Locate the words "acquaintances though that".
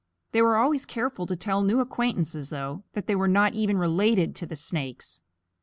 1.79-3.05